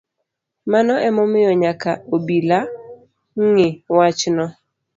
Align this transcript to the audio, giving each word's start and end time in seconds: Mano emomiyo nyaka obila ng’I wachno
Mano 0.71 0.93
emomiyo 1.07 1.51
nyaka 1.63 1.91
obila 2.15 2.59
ng’I 3.45 3.69
wachno 3.95 4.45